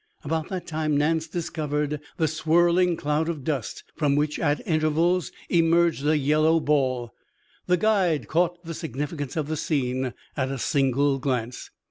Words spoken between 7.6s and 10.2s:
The guide caught the significance of the scene